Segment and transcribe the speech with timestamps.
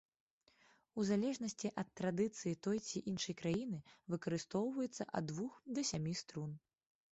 [1.01, 3.79] У залежнасці ад традыцыі той ці іншай краіны
[4.15, 6.61] выкарыстоўваецца ад двух да сямі струн.